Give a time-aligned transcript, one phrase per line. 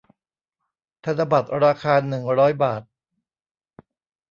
[1.05, 2.81] ธนบัตรราคาหนึ่งร้อยบาท